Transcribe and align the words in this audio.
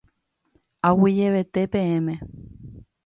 Aguyjevete 0.87 1.61
peẽme. 1.71 2.15